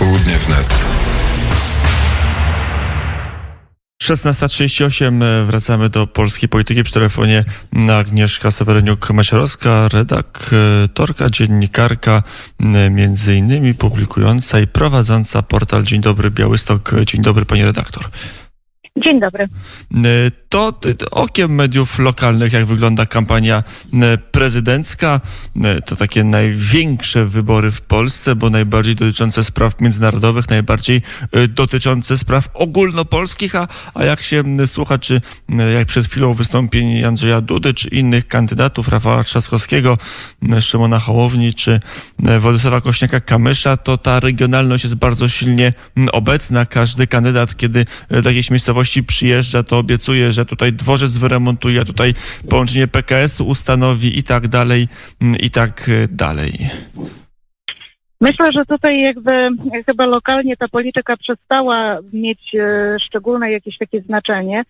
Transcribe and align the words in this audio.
Południe 0.00 0.38
wnet. 0.38 0.84
16.38 4.02 5.24
e, 5.24 5.44
wracamy 5.46 5.88
do 5.88 6.06
polskiej 6.06 6.48
polityki 6.48 6.82
przy 6.82 6.94
telefonie 6.94 7.44
Agnieszka 7.98 8.48
Seweryniuk-Maciarowska, 8.48 9.88
redaktorka, 9.88 11.30
dziennikarka, 11.30 12.22
między 12.90 13.36
innymi 13.36 13.74
publikująca 13.74 14.60
i 14.60 14.66
prowadząca 14.66 15.42
portal 15.42 15.82
Dzień 15.82 16.00
Dobry 16.00 16.30
Białystok. 16.30 16.92
Dzień 17.04 17.22
dobry 17.22 17.44
pani 17.44 17.64
redaktor. 17.64 18.04
Dzień 18.96 19.20
dobry. 19.20 19.48
To 20.48 20.74
okiem 21.10 21.54
mediów 21.54 21.98
lokalnych, 21.98 22.52
jak 22.52 22.64
wygląda 22.66 23.06
kampania 23.06 23.62
prezydencka. 24.30 25.20
To 25.86 25.96
takie 25.96 26.24
największe 26.24 27.26
wybory 27.26 27.70
w 27.70 27.80
Polsce, 27.80 28.34
bo 28.34 28.50
najbardziej 28.50 28.94
dotyczące 28.94 29.44
spraw 29.44 29.80
międzynarodowych, 29.80 30.50
najbardziej 30.50 31.02
dotyczące 31.48 32.18
spraw 32.18 32.48
ogólnopolskich, 32.54 33.54
a, 33.54 33.68
a 33.94 34.04
jak 34.04 34.22
się 34.22 34.44
słucha, 34.66 34.98
czy 34.98 35.20
jak 35.74 35.86
przed 35.86 36.06
chwilą 36.06 36.34
wystąpień 36.34 37.04
Andrzeja 37.04 37.40
Dudy, 37.40 37.74
czy 37.74 37.88
innych 37.88 38.28
kandydatów, 38.28 38.88
Rafała 38.88 39.24
Trzaskowskiego, 39.24 39.98
Szymona 40.60 40.98
Hołowni, 40.98 41.54
czy 41.54 41.80
Władysława 42.40 42.78
Kośniaka-Kamysza, 42.78 43.76
to 43.76 43.98
ta 43.98 44.20
regionalność 44.20 44.84
jest 44.84 44.96
bardzo 44.96 45.28
silnie 45.28 45.72
obecna. 46.12 46.66
Każdy 46.66 47.06
kandydat, 47.06 47.56
kiedy 47.56 47.86
do 48.10 48.28
jakiejś 48.28 48.50
miejscowości 48.50 48.79
przyjeżdża, 49.02 49.62
to 49.62 49.78
obiecuje, 49.78 50.32
że 50.32 50.46
tutaj 50.46 50.72
dworzec 50.72 51.16
wyremontuje, 51.16 51.84
tutaj 51.84 52.14
połączenie 52.48 52.88
PKS-u 52.88 53.46
ustanowi 53.46 54.18
i 54.18 54.22
tak 54.22 54.48
dalej, 54.48 54.88
i 55.40 55.50
tak 55.50 55.90
dalej. 56.10 56.52
Myślę, 58.20 58.52
że 58.52 58.66
tutaj 58.66 59.00
jakby 59.00 59.48
chyba 59.86 60.06
lokalnie 60.06 60.56
ta 60.56 60.68
polityka 60.68 61.16
przestała 61.16 61.98
mieć 62.12 62.54
e, 62.54 62.96
szczególne 63.00 63.52
jakieś 63.52 63.78
takie 63.78 64.00
znaczenie, 64.00 64.62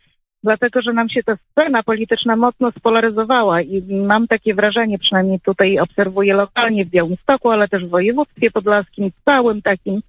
dlatego 0.43 0.83
że 0.83 0.93
nam 0.93 1.09
się 1.09 1.23
ta 1.23 1.37
scena 1.37 1.83
polityczna 1.83 2.37
mocno 2.37 2.73
spolaryzowała 2.73 3.63
i 3.63 3.83
mam 3.83 4.27
takie 4.27 4.55
wrażenie, 4.55 4.99
przynajmniej 4.99 5.41
tutaj 5.41 5.79
obserwuję 5.79 6.35
lokalnie 6.35 6.85
w 6.85 6.91
Białymstoku, 6.91 7.51
ale 7.51 7.69
też 7.69 7.85
w 7.85 7.91
województwie 7.91 8.51
podlaskim, 8.51 9.11
całym 9.25 9.63
takim 9.63 10.01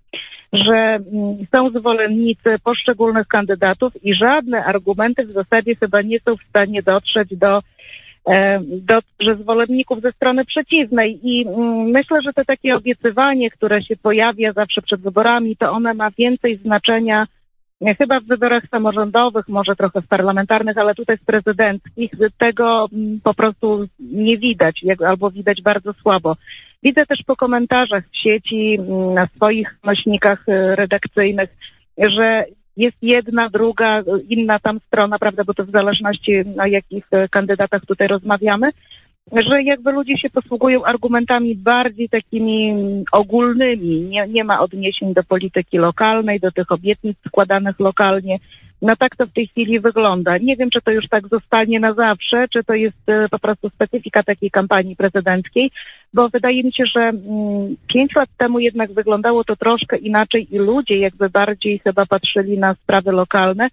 że 0.54 0.74
mm, 0.74 1.38
są 1.52 1.70
zwolennicy 1.70 2.56
poszczególnych 2.64 3.28
kandydatów 3.28 4.06
i 4.06 4.14
żadne 4.14 4.66
argumenty 4.66 5.26
w 5.26 5.32
zasadzie 5.32 5.76
chyba 5.76 6.02
nie 6.02 6.20
są 6.20 6.38
w 6.38 6.50
stanie 6.50 6.84
dotrzeć 6.84 7.36
do, 7.36 7.62
e, 8.28 8.60
do 8.64 9.00
że 9.20 9.36
zwolenników 9.36 10.02
ze 10.02 10.12
strony 10.12 10.46
przeciwnej. 10.46 11.20
I 11.24 11.48
mm, 11.48 11.78
myślę, 11.80 12.22
że 12.22 12.34
to 12.34 12.46
takie 12.46 12.74
obiecywanie, 12.74 13.50
które 13.50 13.84
się 13.84 13.96
pojawia 13.96 14.54
zawsze 14.54 14.82
przed 14.82 15.02
wyborami, 15.02 15.58
to 15.58 15.72
one 15.72 15.94
ma 15.94 16.12
więcej 16.12 16.58
znaczenia 16.58 17.28
chyba 17.98 18.20
w 18.20 18.24
wyborach 18.26 18.64
samorządowych, 18.72 19.48
może 19.48 19.76
trochę 19.76 20.02
w 20.02 20.08
parlamentarnych, 20.08 20.78
ale 20.78 20.96
tutaj 20.96 21.18
w 21.18 21.26
prezydenckich 21.26 22.12
tego 22.38 22.90
mm, 22.94 23.20
po 23.24 23.34
prostu 23.34 23.88
nie 24.00 24.38
widać, 24.38 24.86
albo 25.08 25.32
widać 25.32 25.62
bardzo 25.62 25.94
słabo. 25.94 26.38
Widzę 26.84 27.06
też 27.06 27.24
po 27.24 27.36
komentarzach 27.36 28.04
w 28.12 28.18
sieci, 28.18 28.78
mm, 28.80 29.14
na 29.14 29.26
swoich 29.26 29.78
nośnikach 29.84 30.50
y, 30.50 30.76
redakcyjnych, 30.76 31.50
że 31.98 32.46
jest 32.78 32.98
jedna, 33.02 33.50
druga, 33.50 34.04
inna 34.30 34.60
tam 34.60 34.80
strona, 34.88 35.20
prawda, 35.20 35.44
bo 35.44 35.54
to 35.54 35.66
w 35.66 35.72
zależności 35.72 36.44
o 36.60 36.66
jakich 36.66 37.06
y, 37.14 37.30
kandydatach 37.30 37.86
tutaj 37.86 38.08
rozmawiamy, 38.08 38.70
że 39.32 39.64
jakby 39.64 39.92
ludzie 39.92 40.18
się 40.18 40.30
posługują 40.30 40.84
argumentami 40.84 41.56
bardziej 41.56 42.10
takimi 42.10 42.74
ogólnymi. 43.12 44.02
Nie, 44.02 44.28
nie 44.28 44.44
ma 44.44 44.60
odniesień 44.60 45.14
do 45.14 45.24
polityki 45.24 45.78
lokalnej, 45.78 46.40
do 46.40 46.52
tych 46.52 46.72
obietnic 46.72 47.18
składanych 47.28 47.80
lokalnie. 47.80 48.40
No 48.82 48.96
tak 48.96 49.16
to 49.16 49.28
w 49.28 49.34
tej 49.34 49.48
chwili 49.48 49.80
wygląda. 49.80 50.38
Nie 50.38 50.58
wiem, 50.58 50.70
czy 50.70 50.82
to 50.82 50.92
już 50.92 51.08
tak 51.08 51.28
zostanie 51.28 51.80
na 51.80 51.94
zawsze, 51.94 52.48
czy 52.48 52.64
to 52.64 52.74
jest 52.74 53.10
e, 53.10 53.30
po 53.30 53.40
prostu 53.40 53.70
specyfika 53.70 54.24
takiej 54.24 54.52
kampanii 54.52 54.96
prezydenckiej, 54.96 55.72
bo 56.14 56.30
wydaje 56.30 56.64
mi 56.64 56.74
się, 56.74 56.86
że 56.86 57.02
mm, 57.02 57.76
pięć 57.88 58.16
lat 58.16 58.30
temu 58.38 58.60
jednak 58.60 58.94
wyglądało 58.94 59.44
to 59.44 59.56
troszkę 59.56 59.98
inaczej 59.98 60.56
i 60.56 60.58
ludzie 60.58 60.98
jakby 60.98 61.30
bardziej 61.30 61.80
chyba 61.80 62.06
patrzyli 62.06 62.58
na 62.58 62.74
sprawy 62.74 63.12
lokalne. 63.12 63.68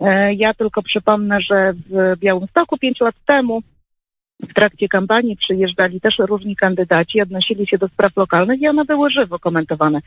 E, 0.00 0.34
ja 0.34 0.54
tylko 0.54 0.82
przypomnę, 0.82 1.40
że 1.40 1.72
w 1.90 2.18
Białymstoku 2.18 2.78
pięć 2.78 3.00
lat 3.00 3.14
temu 3.26 3.62
w 4.42 4.54
trakcie 4.54 4.88
kampanii 4.88 5.36
przyjeżdżali 5.36 6.00
też 6.00 6.18
różni 6.18 6.56
kandydaci, 6.56 7.20
odnosili 7.20 7.66
się 7.66 7.78
do 7.78 7.88
spraw 7.88 8.16
lokalnych 8.16 8.60
i 8.60 8.68
one 8.68 8.84
były 8.84 9.10
żywo 9.10 9.38
komentowane. 9.38 10.00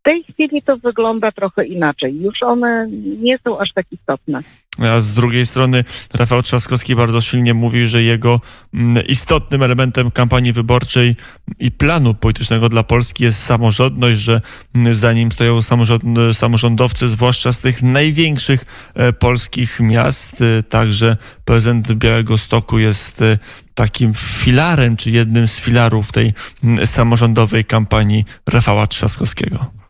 W 0.00 0.02
tej 0.02 0.24
chwili 0.24 0.62
to 0.62 0.76
wygląda 0.76 1.32
trochę 1.32 1.66
inaczej. 1.66 2.20
Już 2.20 2.42
one 2.42 2.86
nie 3.20 3.38
są 3.38 3.58
aż 3.58 3.72
tak 3.72 3.86
istotne. 3.92 4.40
A 4.78 5.00
z 5.00 5.12
drugiej 5.12 5.46
strony 5.46 5.84
Rafał 6.14 6.42
Trzaskowski 6.42 6.96
bardzo 6.96 7.20
silnie 7.20 7.54
mówi, 7.54 7.88
że 7.88 8.02
jego 8.02 8.40
mm, 8.74 9.06
istotnym 9.06 9.62
elementem 9.62 10.10
kampanii 10.10 10.52
wyborczej 10.52 11.16
i 11.58 11.70
planu 11.70 12.14
politycznego 12.14 12.68
dla 12.68 12.82
Polski 12.82 13.24
jest 13.24 13.42
samorządność, 13.42 14.20
że 14.20 14.40
mm, 14.74 14.94
za 14.94 15.12
nim 15.12 15.32
stoją 15.32 15.60
samorządowcy, 16.32 17.08
zwłaszcza 17.08 17.52
z 17.52 17.58
tych 17.58 17.82
największych 17.82 18.64
e, 18.94 19.12
polskich 19.12 19.80
miast. 19.80 20.40
E, 20.40 20.62
także 20.62 21.16
prezydent 21.44 21.92
Białego 21.92 22.38
Stoku 22.38 22.78
jest 22.78 23.22
e, 23.22 23.38
takim 23.74 24.14
filarem, 24.14 24.96
czy 24.96 25.10
jednym 25.10 25.48
z 25.48 25.60
filarów 25.60 26.12
tej 26.12 26.34
mm, 26.64 26.86
samorządowej 26.86 27.64
kampanii 27.64 28.24
Rafała 28.48 28.86
Trzaskowskiego. 28.86 29.83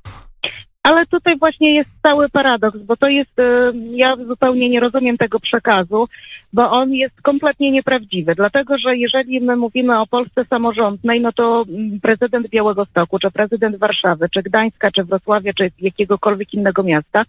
Ale 0.85 1.07
tutaj 1.07 1.39
właśnie 1.39 1.75
jest 1.75 1.91
cały 2.03 2.29
paradoks, 2.29 2.79
bo 2.79 2.97
to 2.97 3.09
jest, 3.09 3.39
y, 3.39 3.43
ja 3.91 4.17
zupełnie 4.17 4.71
nie 4.71 4.81
rozumiem 4.81 5.19
tego 5.19 5.41
przekazu, 5.41 6.09
bo 6.53 6.71
on 6.71 6.93
jest 6.93 7.23
kompletnie 7.23 7.71
nieprawdziwy, 7.71 8.35
dlatego 8.35 8.79
że 8.79 8.97
jeżeli 8.97 9.41
my 9.41 9.57
mówimy 9.57 10.01
o 10.01 10.07
Polsce 10.07 10.45
samorządnej, 10.45 11.21
no 11.21 11.33
to 11.33 11.65
mm, 11.69 12.01
prezydent 12.01 12.49
Białego 12.49 12.85
Stoku, 12.85 13.19
czy 13.19 13.31
prezydent 13.31 13.77
Warszawy, 13.77 14.29
czy 14.29 14.43
Gdańska, 14.43 14.91
czy 14.91 15.05
Wrocławia, 15.05 15.53
czy 15.53 15.71
jakiegokolwiek 15.81 16.55
innego 16.55 16.83
miasta 16.83 17.25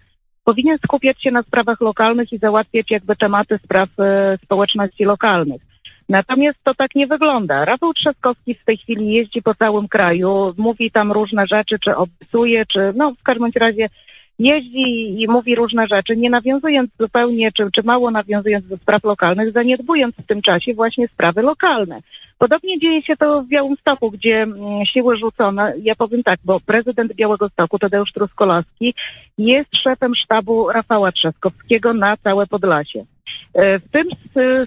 powinien 0.45 0.77
skupiać 0.77 1.23
się 1.23 1.31
na 1.31 1.43
sprawach 1.43 1.81
lokalnych 1.81 2.33
i 2.33 2.37
załatwiać 2.37 2.91
jakby 2.91 3.15
tematy 3.15 3.59
spraw 3.63 3.89
y, 3.89 4.03
społeczności 4.43 5.05
lokalnych. 5.05 5.61
Natomiast 6.09 6.59
to 6.63 6.75
tak 6.75 6.95
nie 6.95 7.07
wygląda. 7.07 7.65
Rafał 7.65 7.93
Trzaskowski 7.93 8.55
w 8.55 8.65
tej 8.65 8.77
chwili 8.77 9.13
jeździ 9.13 9.41
po 9.41 9.55
całym 9.55 9.87
kraju, 9.87 10.53
mówi 10.57 10.91
tam 10.91 11.11
różne 11.11 11.47
rzeczy, 11.47 11.79
czy 11.79 11.95
obiecuje, 11.95 12.65
czy 12.65 12.93
no 12.95 13.13
w 13.19 13.23
każdym 13.23 13.51
razie 13.55 13.89
jeździ 14.39 15.21
i 15.21 15.27
mówi 15.27 15.55
różne 15.55 15.87
rzeczy, 15.87 16.17
nie 16.17 16.29
nawiązując 16.29 16.91
zupełnie, 16.99 17.51
czy, 17.51 17.71
czy 17.71 17.83
mało 17.83 18.11
nawiązując 18.11 18.67
do 18.67 18.77
spraw 18.77 19.03
lokalnych, 19.03 19.51
zaniedbując 19.51 20.15
w 20.15 20.27
tym 20.27 20.41
czasie 20.41 20.73
właśnie 20.73 21.07
sprawy 21.07 21.41
lokalne. 21.41 21.99
Podobnie 22.37 22.79
dzieje 22.79 23.01
się 23.01 23.15
to 23.17 23.41
w 23.41 23.47
Białymstoku, 23.47 24.11
gdzie 24.11 24.41
mm, 24.41 24.85
siły 24.85 25.17
rzucone, 25.17 25.73
ja 25.81 25.95
powiem 25.95 26.23
tak, 26.23 26.39
bo 26.43 26.59
prezydent 26.59 27.13
Białego 27.13 27.49
Stoku, 27.49 27.79
Tadeusz 27.79 28.11
Truskolowski, 28.11 28.93
jest 29.37 29.75
szefem 29.75 30.15
sztabu 30.15 30.71
Rafała 30.71 31.11
Trzaskowskiego 31.11 31.93
na 31.93 32.17
całe 32.17 32.47
Podlasie. 32.47 33.05
E, 33.53 33.79
w 33.79 33.91
tym 33.91 34.07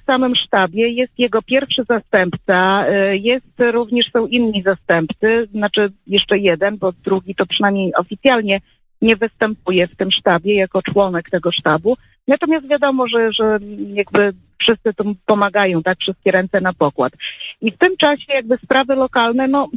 samym 0.07 0.35
sztabie 0.35 0.89
jest 0.89 1.19
jego 1.19 1.43
pierwszy 1.43 1.85
zastępca, 1.89 2.87
e, 2.87 3.17
jest 3.17 3.47
również 3.73 4.11
są 4.13 4.27
inni 4.27 4.63
zastępcy, 4.63 5.49
znaczy 5.53 5.93
jeszcze 6.07 6.39
jeden, 6.39 6.77
bo 6.77 6.93
drugi 6.93 7.35
to 7.35 7.47
przynajmniej 7.47 7.95
oficjalnie 7.95 8.61
nie 9.03 9.17
występuje 9.17 9.89
w 9.89 9.97
tym 9.97 10.11
sztabie 10.11 10.55
jako 10.55 10.83
członek 10.83 11.31
tego 11.31 11.53
sztabu. 11.53 11.97
Natomiast 12.29 12.69
wiadomo, 12.69 13.09
że, 13.09 13.33
że 13.33 13.59
jakby 13.93 14.33
wszyscy 14.59 14.95
tu 14.95 15.15
pomagają, 15.27 15.83
tak, 15.83 15.99
wszystkie 15.99 16.31
ręce 16.31 16.61
na 16.61 16.73
pokład. 16.73 17.13
I 17.61 17.73
w 17.73 17.79
tym 17.79 17.97
czasie 17.97 18.33
jakby 18.33 18.57
sprawy 18.57 18.95
lokalne, 18.95 19.49
no, 19.49 19.69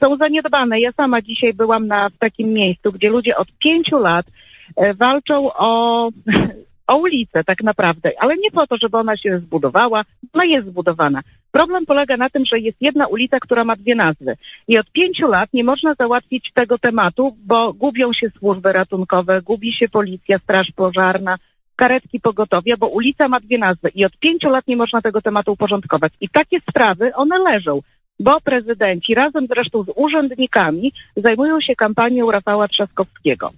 są 0.00 0.16
zaniedbane. 0.16 0.80
Ja 0.80 0.92
sama 0.92 1.22
dzisiaj 1.22 1.54
byłam 1.54 1.86
na 1.86 2.08
w 2.08 2.18
takim 2.18 2.52
miejscu, 2.52 2.92
gdzie 2.92 3.08
ludzie 3.08 3.36
od 3.36 3.48
pięciu 3.58 3.98
lat 3.98 4.26
e, 4.76 4.94
walczą 4.94 5.52
o 5.54 6.08
o 6.90 6.96
ulicę 6.96 7.44
tak 7.44 7.62
naprawdę, 7.62 8.12
ale 8.18 8.36
nie 8.36 8.50
po 8.50 8.66
to, 8.66 8.76
żeby 8.76 8.96
ona 8.96 9.16
się 9.16 9.38
zbudowała, 9.38 10.04
ona 10.32 10.44
jest 10.44 10.68
zbudowana. 10.68 11.20
Problem 11.52 11.86
polega 11.86 12.16
na 12.16 12.30
tym, 12.30 12.44
że 12.44 12.58
jest 12.58 12.76
jedna 12.80 13.06
ulica, 13.06 13.40
która 13.40 13.64
ma 13.64 13.76
dwie 13.76 13.94
nazwy 13.94 14.36
i 14.68 14.78
od 14.78 14.90
pięciu 14.90 15.28
lat 15.28 15.48
nie 15.52 15.64
można 15.64 15.94
załatwić 15.94 16.50
tego 16.54 16.78
tematu, 16.78 17.36
bo 17.44 17.72
gubią 17.72 18.12
się 18.12 18.30
służby 18.38 18.72
ratunkowe, 18.72 19.42
gubi 19.42 19.72
się 19.72 19.88
policja, 19.88 20.38
straż 20.38 20.70
pożarna, 20.76 21.36
karetki 21.76 22.20
pogotowia, 22.20 22.76
bo 22.76 22.88
ulica 22.88 23.28
ma 23.28 23.40
dwie 23.40 23.58
nazwy 23.58 23.88
i 23.94 24.04
od 24.04 24.16
pięciu 24.16 24.50
lat 24.50 24.68
nie 24.68 24.76
można 24.76 25.02
tego 25.02 25.22
tematu 25.22 25.52
uporządkować. 25.52 26.12
I 26.20 26.28
takie 26.28 26.60
sprawy, 26.60 27.14
one 27.14 27.38
leżą 27.38 27.80
bo 28.20 28.40
prezydenci 28.40 29.14
razem 29.14 29.46
zresztą 29.46 29.82
z 29.82 29.92
urzędnikami 29.96 30.92
zajmują 31.16 31.60
się 31.60 31.76
kampanią 31.76 32.30
Rafała 32.30 32.68
Trzaskowskiego. 32.68 33.52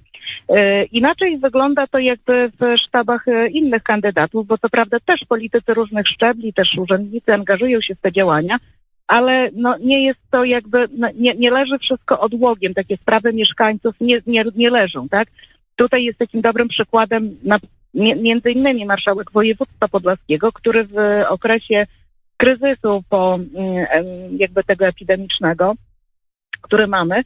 E, 0.48 0.84
inaczej 0.84 1.38
wygląda 1.38 1.86
to 1.86 1.98
jakby 1.98 2.50
w 2.60 2.80
sztabach 2.80 3.28
e, 3.28 3.48
innych 3.48 3.82
kandydatów, 3.82 4.46
bo 4.46 4.58
co 4.58 4.68
prawda 4.68 5.00
też 5.00 5.20
politycy 5.28 5.74
różnych 5.74 6.08
szczebli, 6.08 6.52
też 6.52 6.78
urzędnicy 6.78 7.34
angażują 7.34 7.80
się 7.80 7.94
w 7.94 8.00
te 8.00 8.12
działania, 8.12 8.58
ale 9.06 9.50
no, 9.54 9.76
nie 9.78 10.06
jest 10.06 10.20
to 10.30 10.44
jakby, 10.44 10.88
no, 10.98 11.08
nie, 11.14 11.34
nie 11.34 11.50
leży 11.50 11.78
wszystko 11.78 12.20
odłogiem, 12.20 12.74
takie 12.74 12.96
sprawy 12.96 13.32
mieszkańców 13.32 13.94
nie, 14.00 14.20
nie, 14.26 14.44
nie 14.54 14.70
leżą, 14.70 15.08
tak? 15.08 15.28
Tutaj 15.76 16.04
jest 16.04 16.18
takim 16.18 16.40
dobrym 16.40 16.68
przykładem 16.68 17.36
na, 17.42 17.58
między 17.94 18.50
innymi 18.50 18.86
marszałek 18.86 19.32
województwa 19.32 19.88
podlaskiego, 19.88 20.52
który 20.52 20.84
w 20.84 20.94
okresie 21.28 21.86
kryzysu 22.36 23.04
po 23.08 23.38
mm, 23.54 23.86
jakby 24.38 24.64
tego 24.64 24.86
epidemicznego, 24.86 25.74
który 26.60 26.86
mamy, 26.86 27.22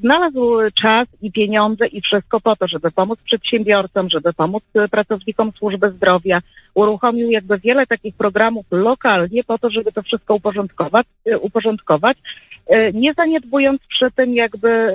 znalazł 0.00 0.58
czas 0.74 1.08
i 1.22 1.32
pieniądze 1.32 1.86
i 1.86 2.00
wszystko 2.00 2.40
po 2.40 2.56
to, 2.56 2.68
żeby 2.68 2.90
pomóc 2.90 3.18
przedsiębiorcom, 3.24 4.10
żeby 4.10 4.32
pomóc 4.32 4.62
pracownikom 4.90 5.52
służby 5.58 5.90
zdrowia. 5.90 6.42
Uruchomił 6.74 7.30
jakby 7.30 7.58
wiele 7.58 7.86
takich 7.86 8.14
programów 8.14 8.66
lokalnie 8.70 9.44
po 9.44 9.58
to, 9.58 9.70
żeby 9.70 9.92
to 9.92 10.02
wszystko 10.02 10.34
uporządkować, 10.34 11.06
e, 11.26 11.38
uporządkować 11.38 12.18
e, 12.66 12.92
nie 12.92 13.14
zaniedbując 13.14 13.82
przy 13.88 14.10
tym 14.10 14.34
jakby 14.34 14.94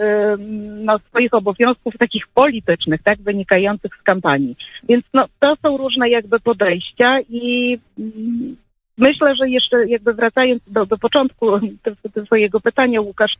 no, 0.83 0.99
swoich 0.99 1.33
obowiązków 1.33 1.97
takich 1.97 2.27
politycznych, 2.27 3.03
tak, 3.03 3.21
wynikających 3.21 3.91
z 4.01 4.03
kampanii. 4.03 4.55
Więc 4.89 5.05
no, 5.13 5.25
to 5.39 5.55
są 5.61 5.77
różne 5.77 6.09
jakby 6.09 6.39
podejścia 6.39 7.19
i 7.29 7.77
mm, 7.99 8.55
myślę, 8.97 9.35
że 9.35 9.49
jeszcze 9.49 9.87
jakby 9.87 10.13
wracając 10.13 10.63
do, 10.67 10.85
do 10.85 10.97
początku 10.97 11.45
swojego 12.25 12.61
pytania, 12.61 13.01
Łukasz, 13.01 13.37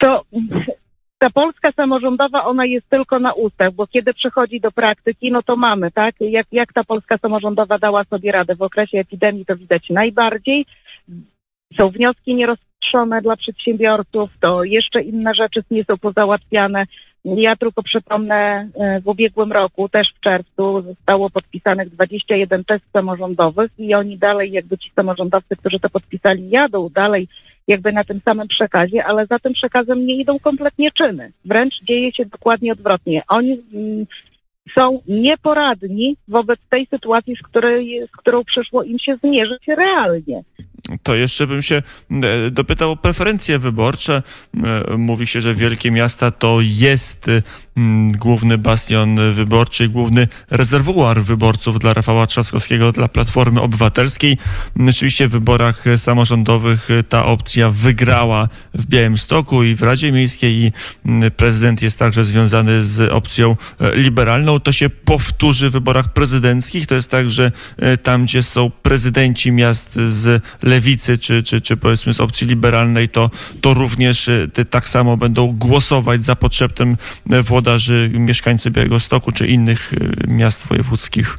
to 0.00 0.24
ta 1.18 1.30
Polska 1.30 1.72
samorządowa, 1.72 2.44
ona 2.44 2.66
jest 2.66 2.88
tylko 2.88 3.18
na 3.18 3.32
ustach, 3.32 3.72
bo 3.72 3.86
kiedy 3.86 4.14
przychodzi 4.14 4.60
do 4.60 4.72
praktyki, 4.72 5.32
no 5.32 5.42
to 5.42 5.56
mamy, 5.56 5.90
tak? 5.90 6.14
Jak, 6.20 6.46
jak 6.52 6.72
ta 6.72 6.84
Polska 6.84 7.18
samorządowa 7.18 7.78
dała 7.78 8.04
sobie 8.04 8.32
radę 8.32 8.54
w 8.54 8.62
okresie 8.62 8.98
epidemii, 8.98 9.46
to 9.46 9.56
widać 9.56 9.90
najbardziej. 9.90 10.66
Są 11.76 11.90
wnioski 11.90 12.34
nierozpatrzone 12.34 13.22
dla 13.22 13.36
przedsiębiorców, 13.36 14.30
to 14.40 14.64
jeszcze 14.64 15.02
inne 15.02 15.34
rzeczy 15.34 15.62
nie 15.70 15.84
są 15.84 15.98
pozałatwiane. 15.98 16.86
Ja 17.24 17.56
tylko 17.56 17.82
przypomnę, 17.82 18.68
e, 18.74 19.00
w 19.00 19.08
ubiegłym 19.08 19.52
roku, 19.52 19.88
też 19.88 20.12
w 20.12 20.20
czerwcu, 20.20 20.82
zostało 20.82 21.30
podpisanych 21.30 21.88
21 21.88 22.64
test 22.64 22.84
samorządowych 22.92 23.70
i 23.78 23.94
oni 23.94 24.18
dalej, 24.18 24.52
jakby 24.52 24.78
ci 24.78 24.90
samorządowcy, 24.96 25.56
którzy 25.56 25.80
to 25.80 25.90
podpisali, 25.90 26.50
jadą 26.50 26.88
dalej 26.88 27.28
jakby 27.70 27.92
na 27.92 28.04
tym 28.04 28.20
samym 28.24 28.48
przekazie, 28.48 29.04
ale 29.04 29.26
za 29.26 29.38
tym 29.38 29.52
przekazem 29.52 30.06
nie 30.06 30.20
idą 30.20 30.38
kompletnie 30.38 30.90
czyny. 30.90 31.32
Wręcz 31.44 31.74
dzieje 31.82 32.12
się 32.12 32.24
dokładnie 32.24 32.72
odwrotnie. 32.72 33.22
Oni 33.28 33.62
mm, 33.72 34.06
są 34.74 35.00
nieporadni 35.08 36.16
wobec 36.28 36.60
tej 36.70 36.86
sytuacji, 36.86 37.36
z, 37.36 37.42
której, 37.42 38.06
z 38.14 38.16
którą 38.16 38.44
przyszło 38.44 38.82
im 38.82 38.98
się 38.98 39.16
zmierzyć 39.16 39.66
realnie. 39.66 40.42
To 41.02 41.14
jeszcze 41.14 41.46
bym 41.46 41.62
się 41.62 41.82
e, 42.10 42.50
dopytał 42.50 42.90
o 42.90 42.96
preferencje 42.96 43.58
wyborcze. 43.58 44.22
E, 44.92 44.96
mówi 44.96 45.26
się, 45.26 45.40
że 45.40 45.54
wielkie 45.54 45.90
miasta 45.90 46.30
to 46.30 46.58
jest 46.60 47.26
Mm, 47.26 47.42
główny 48.18 48.58
bastion 48.58 49.34
wyborczy, 49.34 49.88
główny 49.88 50.28
rezerwuar 50.50 51.22
wyborców 51.22 51.78
dla 51.78 51.94
Rafała 51.94 52.26
Trzaskowskiego, 52.26 52.92
dla 52.92 53.08
Platformy 53.08 53.60
Obywatelskiej. 53.60 54.38
Oczywiście 54.88 55.28
w 55.28 55.30
wyborach 55.30 55.84
samorządowych 55.96 56.88
ta 57.08 57.26
opcja 57.26 57.70
wygrała 57.70 58.48
w 58.74 58.86
Białymstoku 58.86 59.62
i 59.62 59.74
w 59.74 59.82
Radzie 59.82 60.12
Miejskiej 60.12 60.54
i 60.54 60.72
mm, 61.06 61.30
prezydent 61.30 61.82
jest 61.82 61.98
także 61.98 62.24
związany 62.24 62.82
z 62.82 63.12
opcją 63.12 63.56
e, 63.80 63.96
liberalną. 63.96 64.60
To 64.60 64.72
się 64.72 64.90
powtórzy 64.90 65.70
w 65.70 65.72
wyborach 65.72 66.12
prezydenckich. 66.12 66.86
To 66.86 66.94
jest 66.94 67.10
tak, 67.10 67.30
że 67.30 67.52
e, 67.76 67.96
tam, 67.96 68.24
gdzie 68.24 68.42
są 68.42 68.70
prezydenci 68.70 69.52
miast 69.52 69.94
z 69.94 70.42
lewicy, 70.62 71.18
czy, 71.18 71.42
czy, 71.42 71.60
czy 71.60 71.76
powiedzmy 71.76 72.14
z 72.14 72.20
opcji 72.20 72.46
liberalnej, 72.46 73.08
to, 73.08 73.30
to 73.60 73.74
również 73.74 74.28
e, 74.28 74.48
tak 74.70 74.88
samo 74.88 75.16
będą 75.16 75.52
głosować 75.52 76.24
za 76.24 76.36
podszeptem 76.36 76.96
włodarzy 77.26 77.69
gospodarzy, 77.70 78.10
mieszkańcy 78.12 78.70
Białego 78.70 79.00
Stoku 79.00 79.32
czy 79.32 79.46
innych 79.46 79.92
y, 79.92 80.34
miast 80.34 80.68
wojewódzkich? 80.68 81.36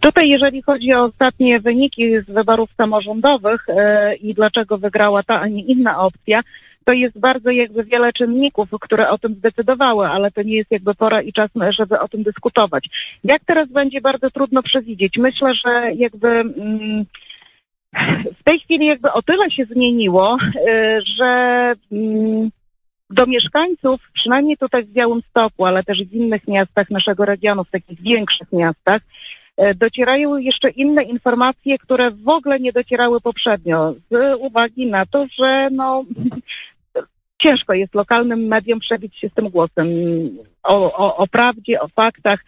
Tutaj, 0.00 0.28
jeżeli 0.28 0.62
chodzi 0.62 0.92
o 0.92 1.04
ostatnie 1.04 1.60
wyniki 1.60 2.20
z 2.20 2.26
wyborów 2.26 2.70
samorządowych 2.76 3.64
yy, 3.68 4.14
i 4.14 4.34
dlaczego 4.34 4.78
wygrała 4.78 5.22
ta, 5.22 5.40
a 5.40 5.48
nie 5.48 5.62
inna 5.62 6.00
opcja, 6.00 6.40
to 6.84 6.92
jest 6.92 7.18
bardzo 7.18 7.50
jakby 7.50 7.84
wiele 7.84 8.12
czynników, 8.12 8.68
które 8.80 9.10
o 9.10 9.18
tym 9.18 9.34
zdecydowały, 9.34 10.06
ale 10.06 10.30
to 10.30 10.42
nie 10.42 10.56
jest 10.56 10.70
jakby 10.70 10.94
pora 10.94 11.22
i 11.22 11.32
czas, 11.32 11.50
żeby 11.68 12.00
o 12.00 12.08
tym 12.08 12.22
dyskutować. 12.22 12.88
Jak 13.24 13.44
teraz 13.44 13.68
będzie 13.68 14.00
bardzo 14.00 14.30
trudno 14.30 14.62
przewidzieć. 14.62 15.18
Myślę, 15.18 15.54
że 15.54 15.92
jakby 15.94 16.28
mm, 16.28 17.04
w 18.40 18.42
tej 18.44 18.60
chwili 18.60 18.86
jakby 18.86 19.12
o 19.12 19.22
tyle 19.22 19.50
się 19.50 19.64
zmieniło, 19.64 20.36
yy, 20.66 21.00
że 21.04 21.72
mm, 21.92 22.50
do 23.12 23.26
mieszkańców, 23.26 24.00
przynajmniej 24.12 24.56
tutaj 24.56 24.84
w 24.84 24.92
Białymstoku, 24.92 25.64
ale 25.64 25.84
też 25.84 26.04
w 26.04 26.12
innych 26.12 26.48
miastach 26.48 26.90
naszego 26.90 27.24
regionu, 27.24 27.64
w 27.64 27.70
takich 27.70 28.00
większych 28.00 28.52
miastach, 28.52 29.02
e, 29.56 29.74
docierają 29.74 30.36
jeszcze 30.36 30.70
inne 30.70 31.02
informacje, 31.02 31.78
które 31.78 32.10
w 32.10 32.28
ogóle 32.28 32.60
nie 32.60 32.72
docierały 32.72 33.20
poprzednio, 33.20 33.94
z 34.10 34.36
uwagi 34.38 34.86
na 34.86 35.06
to, 35.06 35.26
że 35.38 35.68
no, 35.72 36.04
ciężko 37.42 37.74
jest 37.74 37.94
lokalnym 37.94 38.40
mediom 38.40 38.80
przebić 38.80 39.16
się 39.16 39.28
z 39.28 39.34
tym 39.34 39.48
głosem 39.48 39.88
o, 40.62 40.92
o, 40.92 41.16
o 41.16 41.26
prawdzie, 41.26 41.80
o 41.80 41.88
faktach. 41.88 42.40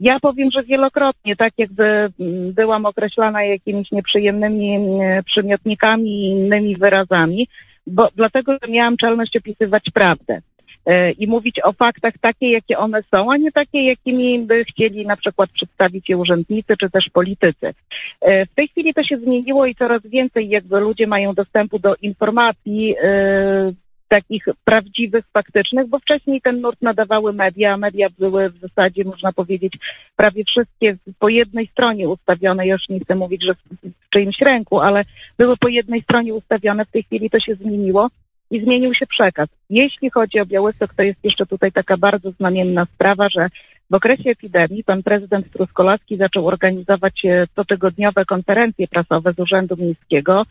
Ja 0.00 0.20
powiem, 0.20 0.50
że 0.50 0.62
wielokrotnie, 0.62 1.36
tak 1.36 1.52
jakby 1.58 1.84
mm, 1.84 2.52
byłam 2.52 2.86
określana 2.86 3.44
jakimiś 3.44 3.92
nieprzyjemnymi 3.92 4.76
mm, 4.76 5.24
przymiotnikami 5.24 6.10
i 6.10 6.30
innymi 6.30 6.76
wyrazami, 6.76 7.48
bo 7.86 8.08
dlatego, 8.16 8.52
że 8.62 8.70
miałam 8.70 8.96
czelność 8.96 9.36
opisywać 9.36 9.84
prawdę 9.94 10.40
e, 10.86 11.10
i 11.10 11.26
mówić 11.26 11.60
o 11.64 11.72
faktach 11.72 12.14
takie, 12.20 12.50
jakie 12.50 12.78
one 12.78 13.02
są, 13.10 13.32
a 13.32 13.36
nie 13.36 13.52
takie, 13.52 13.84
jakimi 13.84 14.38
by 14.38 14.64
chcieli 14.64 15.06
na 15.06 15.16
przykład 15.16 15.50
przedstawić 15.50 16.08
je 16.08 16.16
urzędnicy 16.16 16.76
czy 16.76 16.90
też 16.90 17.08
politycy. 17.08 17.74
E, 18.20 18.46
w 18.46 18.54
tej 18.54 18.68
chwili 18.68 18.94
to 18.94 19.02
się 19.02 19.18
zmieniło 19.18 19.66
i 19.66 19.74
coraz 19.74 20.02
więcej 20.04 20.48
jakby 20.48 20.80
ludzie 20.80 21.06
mają 21.06 21.34
dostępu 21.34 21.78
do 21.78 21.96
informacji 21.96 22.94
e, 23.02 23.72
takich 24.10 24.44
prawdziwych, 24.64 25.24
faktycznych, 25.32 25.88
bo 25.88 25.98
wcześniej 25.98 26.40
ten 26.40 26.60
nurt 26.60 26.82
nadawały 26.82 27.32
media, 27.32 27.76
media 27.76 28.08
były 28.18 28.50
w 28.50 28.58
zasadzie, 28.58 29.04
można 29.04 29.32
powiedzieć, 29.32 29.72
prawie 30.16 30.44
wszystkie 30.44 30.96
po 31.18 31.28
jednej 31.28 31.66
stronie 31.66 32.08
ustawione, 32.08 32.66
już 32.66 32.88
nie 32.88 33.00
chcę 33.00 33.14
mówić, 33.14 33.44
że 33.44 33.54
w 33.54 34.08
czyimś 34.10 34.38
ręku, 34.40 34.80
ale 34.80 35.04
były 35.38 35.56
po 35.56 35.68
jednej 35.68 36.02
stronie 36.02 36.34
ustawione, 36.34 36.84
w 36.84 36.90
tej 36.90 37.02
chwili 37.02 37.30
to 37.30 37.40
się 37.40 37.54
zmieniło 37.54 38.08
i 38.50 38.60
zmienił 38.60 38.94
się 38.94 39.06
przekaz. 39.06 39.48
Jeśli 39.70 40.10
chodzi 40.10 40.40
o 40.40 40.46
Białystok, 40.46 40.94
to 40.94 41.02
jest 41.02 41.24
jeszcze 41.24 41.46
tutaj 41.46 41.72
taka 41.72 41.96
bardzo 41.96 42.30
znamienna 42.30 42.86
sprawa, 42.94 43.28
że 43.28 43.48
w 43.90 43.94
okresie 43.94 44.30
epidemii 44.30 44.84
pan 44.84 45.02
prezydent 45.02 45.52
Truskolaski 45.52 46.16
zaczął 46.16 46.46
organizować 46.46 47.24
e, 47.24 47.46
cotygodniowe 47.56 48.24
konferencje 48.24 48.88
prasowe 48.88 49.32
z 49.32 49.38
Urzędu 49.38 49.76
Miejskiego, 49.76 50.46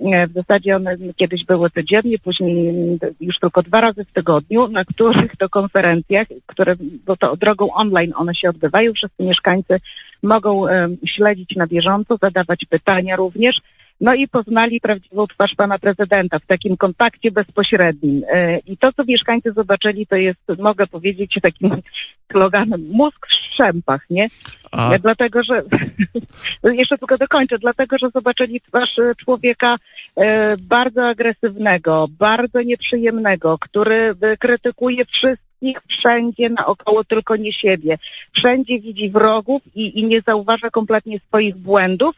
w 0.00 0.32
zasadzie 0.34 0.76
one 0.76 0.96
kiedyś 1.16 1.44
były 1.44 1.70
codziennie, 1.70 2.18
później 2.18 2.74
już 3.20 3.38
tylko 3.38 3.62
dwa 3.62 3.80
razy 3.80 4.04
w 4.04 4.12
tygodniu, 4.12 4.68
na 4.68 4.84
których 4.84 5.36
to 5.36 5.48
konferencjach, 5.48 6.26
które, 6.46 6.76
bo 7.06 7.16
to 7.16 7.36
drogą 7.36 7.72
online 7.72 8.12
one 8.16 8.34
się 8.34 8.48
odbywają, 8.48 8.92
wszyscy 8.92 9.22
mieszkańcy 9.22 9.80
mogą 10.22 10.64
śledzić 11.04 11.56
na 11.56 11.66
bieżąco, 11.66 12.16
zadawać 12.16 12.64
pytania 12.64 13.16
również 13.16 13.60
no 14.00 14.14
i 14.14 14.28
poznali 14.28 14.80
prawdziwą 14.80 15.26
twarz 15.26 15.54
pana 15.54 15.78
prezydenta 15.78 16.38
w 16.38 16.46
takim 16.46 16.76
kontakcie 16.76 17.30
bezpośrednim. 17.30 18.22
E, 18.32 18.58
I 18.58 18.76
to, 18.76 18.92
co 18.92 19.04
mieszkańcy 19.04 19.52
zobaczyli, 19.52 20.06
to 20.06 20.16
jest, 20.16 20.40
mogę 20.58 20.86
powiedzieć, 20.86 21.38
takim 21.42 21.70
sloganem 22.32 22.88
mózg 22.90 23.26
w 23.26 23.32
szczępach, 23.32 24.10
nie? 24.10 24.28
A... 24.72 24.92
E, 24.92 24.98
dlatego, 24.98 25.42
że 25.42 25.62
jeszcze 26.64 26.98
tylko 26.98 27.18
dokończę, 27.18 27.58
dlatego, 27.58 27.98
że 27.98 28.10
zobaczyli 28.10 28.60
twarz 28.60 28.98
e, 28.98 29.14
człowieka 29.14 29.76
bardzo 30.62 31.08
agresywnego, 31.08 32.06
bardzo 32.18 32.62
nieprzyjemnego, 32.62 33.58
który 33.58 34.14
krytykuje 34.38 35.04
wszystkich 35.04 35.78
wszędzie 35.88 36.48
naokoło, 36.48 37.04
tylko 37.04 37.36
nie 37.36 37.52
siebie. 37.52 37.98
Wszędzie 38.32 38.80
widzi 38.80 39.10
wrogów 39.10 39.62
i, 39.74 39.98
i 39.98 40.04
nie 40.04 40.20
zauważa 40.20 40.70
kompletnie 40.70 41.20
swoich 41.20 41.56
błędów 41.56 42.16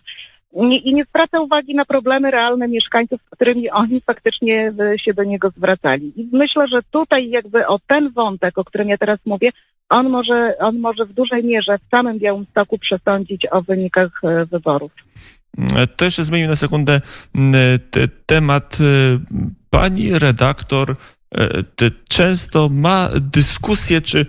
nie, 0.52 0.78
i 0.78 0.94
nie 0.94 1.04
zwraca 1.04 1.40
uwagi 1.40 1.74
na 1.74 1.84
problemy 1.84 2.30
realne 2.30 2.68
mieszkańców, 2.68 3.20
z 3.26 3.30
którymi 3.30 3.70
oni 3.70 4.00
faktycznie 4.00 4.72
e, 4.80 4.98
się 4.98 5.14
do 5.14 5.24
niego 5.24 5.50
zwracali. 5.50 6.12
I 6.16 6.28
myślę, 6.32 6.68
że 6.68 6.80
tutaj 6.90 7.30
jakby 7.30 7.66
o 7.66 7.78
ten 7.86 8.10
wątek, 8.10 8.58
o 8.58 8.64
którym 8.64 8.88
ja 8.88 8.98
teraz 8.98 9.18
mówię, 9.24 9.50
on 9.88 10.08
może, 10.08 10.54
on 10.58 10.78
może 10.78 11.06
w 11.06 11.12
dużej 11.12 11.44
mierze 11.44 11.78
w 11.78 11.90
samym 11.90 12.18
Białymstoku 12.18 12.78
przesądzić 12.78 13.46
o 13.50 13.62
wynikach 13.62 14.10
e, 14.24 14.46
wyborów. 14.46 14.92
E, 15.76 15.86
to 15.86 16.04
jeszcze 16.04 16.24
zmienimy 16.24 16.48
na 16.48 16.56
sekundę 16.56 17.00
temat. 18.26 18.78
Pani 19.70 20.18
redaktor 20.18 20.96
często 22.08 22.68
ma 22.68 23.08
dyskusje 23.20 24.00
czy 24.00 24.26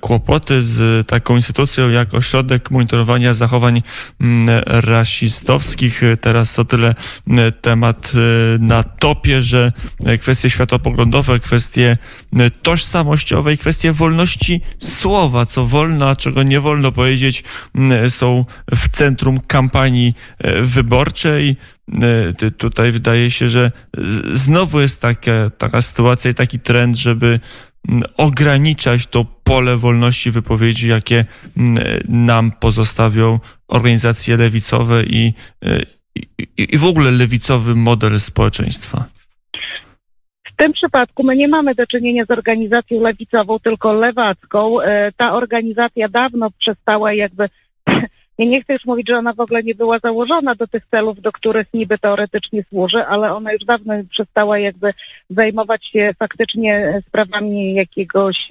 kłopoty 0.00 0.62
z 0.62 1.06
taką 1.06 1.36
instytucją 1.36 1.90
jak 1.90 2.14
Ośrodek 2.14 2.70
Monitorowania 2.70 3.34
Zachowań 3.34 3.82
mm, 4.20 4.62
Rasistowskich. 4.66 6.00
Teraz 6.20 6.58
o 6.58 6.64
tyle 6.64 6.94
temat 7.60 8.12
na 8.58 8.82
topie, 8.82 9.42
że 9.42 9.72
kwestie 10.20 10.50
światopoglądowe, 10.50 11.40
kwestie 11.40 11.98
tożsamościowe 12.62 13.54
i 13.54 13.58
kwestie 13.58 13.92
wolności 13.92 14.60
słowa, 14.78 15.46
co 15.46 15.66
wolno, 15.66 16.08
a 16.08 16.16
czego 16.16 16.42
nie 16.42 16.60
wolno 16.60 16.92
powiedzieć, 16.92 17.44
są 18.08 18.44
w 18.74 18.88
centrum 18.88 19.40
kampanii 19.40 20.14
wyborczej. 20.62 21.56
E, 22.02 22.50
tutaj 22.50 22.92
wydaje 22.92 23.30
się, 23.30 23.48
że 23.48 23.72
znowu 24.32 24.80
jest 24.80 25.00
taka, 25.00 25.50
taka 25.58 25.82
sytuacja 25.82 26.30
i 26.30 26.34
taki 26.34 26.58
trend, 26.60 26.96
żeby 26.96 27.38
ograniczać 28.16 29.06
to 29.06 29.26
pole 29.44 29.76
wolności 29.76 30.30
wypowiedzi, 30.30 30.88
jakie 30.88 31.24
nam 32.08 32.52
pozostawią 32.52 33.38
organizacje 33.68 34.36
lewicowe 34.36 35.04
i, 35.04 35.34
e, 35.64 35.80
i, 36.14 36.26
i 36.56 36.78
w 36.78 36.84
ogóle 36.84 37.10
lewicowy 37.10 37.74
model 37.74 38.20
społeczeństwa. 38.20 39.04
W 40.44 40.56
tym 40.56 40.72
przypadku 40.72 41.24
my 41.24 41.36
nie 41.36 41.48
mamy 41.48 41.74
do 41.74 41.86
czynienia 41.86 42.24
z 42.24 42.30
organizacją 42.30 43.00
lewicową, 43.00 43.58
tylko 43.58 43.92
lewacką. 43.92 44.80
E, 44.80 45.12
ta 45.12 45.32
organizacja 45.32 46.08
dawno 46.08 46.50
przestała 46.50 47.12
jakby 47.12 47.48
ja 48.38 48.44
nie 48.44 48.62
chcę 48.62 48.72
już 48.72 48.84
mówić, 48.84 49.08
że 49.08 49.16
ona 49.16 49.32
w 49.32 49.40
ogóle 49.40 49.62
nie 49.62 49.74
była 49.74 49.98
założona 49.98 50.54
do 50.54 50.66
tych 50.66 50.86
celów, 50.86 51.20
do 51.20 51.32
których 51.32 51.66
niby 51.74 51.98
teoretycznie 51.98 52.64
służy, 52.68 53.06
ale 53.06 53.32
ona 53.32 53.52
już 53.52 53.64
dawno 53.64 53.94
przestała 54.10 54.58
jakby 54.58 54.94
zajmować 55.30 55.86
się 55.86 56.10
faktycznie 56.18 57.02
sprawami 57.08 57.74
jakiegoś 57.74 58.48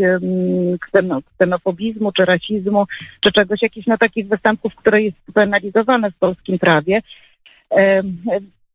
ksenofobizmu, 1.36 2.12
czy 2.12 2.26
rasizmu, 2.26 2.86
czy 3.20 3.32
czegoś, 3.32 3.62
jakichś 3.62 3.88
na 3.88 3.98
takich 3.98 4.28
występów, 4.28 4.76
które 4.76 5.02
jest 5.02 5.18
penalizowane 5.34 6.12
w 6.12 6.16
polskim 6.16 6.60
prawie. 6.60 7.02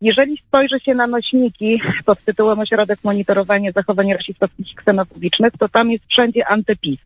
Jeżeli 0.00 0.36
spojrzy 0.36 0.80
się 0.80 0.94
na 0.94 1.06
nośniki 1.06 1.80
pod 2.04 2.24
tytułem 2.24 2.58
Ośrodek 2.58 2.98
Monitorowania 3.04 3.72
Zachowań 3.72 4.12
Rasistowskich 4.12 4.72
i 4.72 4.74
Ksenofobicznych, 4.74 5.52
to 5.58 5.68
tam 5.68 5.90
jest 5.90 6.04
wszędzie 6.08 6.46
antypis. 6.46 7.00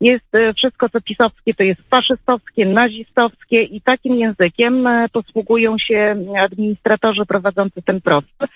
Jest 0.00 0.34
e, 0.34 0.54
wszystko, 0.54 0.88
co 0.88 1.00
pisowskie, 1.00 1.54
to 1.54 1.62
jest 1.62 1.80
faszystowskie, 1.90 2.66
nazistowskie 2.66 3.62
i 3.62 3.80
takim 3.80 4.14
językiem 4.14 4.86
e, 4.86 5.08
posługują 5.08 5.78
się 5.78 6.24
administratorzy 6.38 7.26
prowadzący 7.26 7.82
ten 7.82 8.00
profil. 8.00 8.48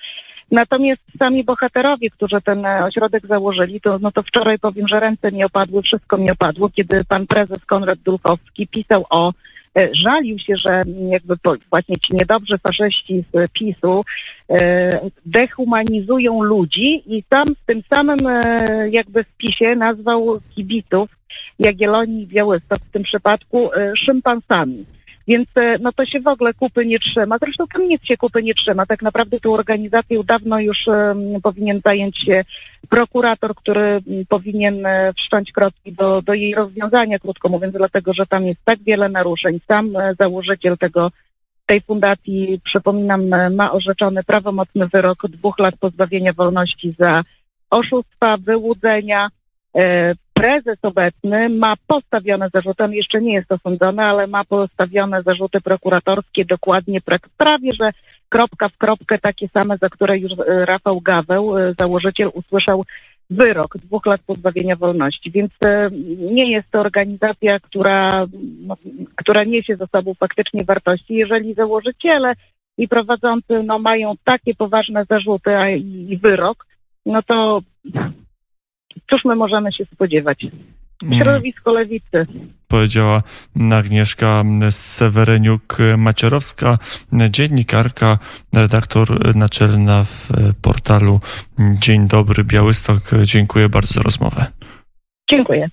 Natomiast 0.51 1.03
sami 1.19 1.45
bohaterowie, 1.45 2.11
którzy 2.11 2.41
ten 2.41 2.67
e, 2.67 2.85
ośrodek 2.85 3.27
założyli, 3.27 3.81
to, 3.81 3.99
no 3.99 4.13
to 4.13 4.23
wczoraj 4.23 4.59
powiem, 4.59 4.89
że 4.89 5.01
ręce 5.01 5.33
mi 5.33 5.45
opadły, 5.45 5.83
wszystko 5.83 6.19
mi 6.19 6.31
opadło, 6.31 6.71
kiedy 6.71 7.05
pan 7.05 7.27
prezes 7.27 7.65
Konrad 7.67 7.99
Dulchowski 7.99 8.69
pisał 8.69 9.07
o 9.11 9.33
żalił 9.93 10.39
się, 10.39 10.55
że 10.57 10.83
jakby 11.09 11.35
właśnie 11.71 11.97
ci 11.97 12.15
niedobrzy 12.17 12.59
faszyści 12.59 13.25
z 13.33 13.51
PiSu 13.53 14.05
e, 14.51 14.91
dehumanizują 15.27 16.43
ludzi 16.43 17.03
i 17.07 17.23
tam 17.29 17.47
w 17.47 17.67
tym 17.67 17.83
samym 17.95 18.19
e, 18.27 18.41
jakby 18.91 19.25
wpisie 19.25 19.77
nazwał 19.77 20.41
kibiców 20.55 21.11
Jagiellonii 21.59 22.23
i 22.23 22.27
Białystok 22.27 22.79
w 22.79 22.93
tym 22.93 23.03
przypadku 23.03 23.71
szympansami. 23.97 24.85
Więc 25.29 25.49
e, 25.57 25.79
no 25.79 25.93
to 25.93 26.07
się 26.07 26.21
w 26.21 26.27
ogóle 26.27 26.55
kupy 26.55 26.87
nie 26.87 26.99
trzyma. 26.99 27.39
Zresztą 27.39 27.67
tam 27.67 27.89
nic 27.89 28.05
się 28.05 28.17
kupy 28.17 28.43
nie 28.43 28.55
trzyma. 28.55 28.87
Tak 28.87 29.03
naprawdę 29.03 29.41
tą 29.41 29.53
organizacją 29.53 30.23
dawno 30.23 30.61
już 30.61 30.87
um, 30.87 31.19
powinien 31.43 31.81
zająć 31.85 32.19
się 32.19 32.45
prokurator, 32.89 33.55
który 33.55 34.01
powinien 34.29 34.87
e, 34.87 35.13
wszcząć 35.13 35.53
kroki 35.53 35.93
do, 35.93 36.23
do 36.23 36.35
jej 36.35 36.55
rozwiązania, 36.55 37.19
krótko 37.19 37.49
mówiąc, 37.49 37.75
dlatego 37.75 38.13
że 38.15 38.27
tam 38.27 38.47
jest 38.47 38.61
tak 38.65 38.83
wiele 38.83 39.09
naruszeń. 39.09 39.61
Sam 39.69 39.97
e, 39.97 40.15
założyciel 40.19 40.79
tego 40.79 41.11
tej 41.67 41.81
fundacji, 41.81 42.61
przypominam, 42.65 43.29
ma 43.55 43.73
orzeczony 43.73 44.25
prawomocny 44.25 44.89
wyrok 44.89 45.29
dwóch 45.29 45.59
lat 45.59 45.75
pozbawienia 45.81 46.33
wolności 46.33 46.95
za 46.99 47.23
oszustwa, 47.71 48.37
wyłudzenia, 48.37 49.29
prezes 50.43 50.79
obecny 50.83 51.49
ma 51.49 51.75
postawione 51.87 52.49
zarzuty, 52.55 52.85
on 52.85 52.93
jeszcze 52.93 53.21
nie 53.21 53.35
jest 53.35 53.53
osądzony, 53.53 54.03
ale 54.03 54.27
ma 54.27 54.45
postawione 54.45 55.23
zarzuty 55.23 55.61
prokuratorskie 55.61 56.45
dokładnie, 56.45 57.01
prawie 57.37 57.71
że 57.81 57.91
kropka 58.29 58.69
w 58.69 58.77
kropkę 58.77 59.19
takie 59.19 59.49
same, 59.49 59.77
za 59.79 59.89
które 59.89 60.19
już 60.19 60.33
e, 60.33 60.65
Rafał 60.65 61.01
Gaweł, 61.01 61.59
e, 61.59 61.75
założyciel, 61.81 62.31
usłyszał 62.35 62.85
wyrok 63.31 63.77
dwóch 63.79 64.07
lat 64.07 64.21
pozbawienia 64.27 64.77
wolności. 64.77 65.31
Więc 65.31 65.53
e, 65.65 65.91
nie 66.33 66.51
jest 66.51 66.71
to 66.71 66.81
organizacja, 66.81 67.61
która, 67.61 68.27
no, 68.67 68.77
która 69.17 69.45
niesie 69.45 69.77
ze 69.77 69.87
sobą 69.87 70.15
faktycznie 70.15 70.65
wartości. 70.65 71.15
Jeżeli 71.15 71.55
założyciele 71.55 72.33
i 72.79 72.89
prowadzący 72.89 73.63
no, 73.63 73.79
mają 73.79 74.15
takie 74.25 74.55
poważne 74.55 75.05
zarzuty 75.11 75.57
a, 75.57 75.71
i 75.71 76.19
wyrok, 76.23 76.67
no 77.07 77.23
to 77.23 77.63
cóż 79.11 79.25
my 79.25 79.37
możemy 79.37 79.73
się 79.73 79.85
spodziewać? 79.85 80.47
Środowisko 81.23 81.73
lewicy. 81.73 82.27
Powiedziała 82.69 83.23
Agnieszka 83.73 84.43
Seweryniuk-Macierowska, 84.71 86.77
dziennikarka, 87.31 88.19
redaktor 88.55 89.37
naczelna 89.37 90.05
w 90.05 90.29
portalu 90.63 91.21
Dzień 91.59 92.09
Dobry 92.09 92.45
Białystok. 92.45 92.99
Dziękuję 93.25 93.69
bardzo 93.69 93.95
za 93.95 94.03
rozmowę. 94.03 94.47
Dziękuję. 95.31 95.69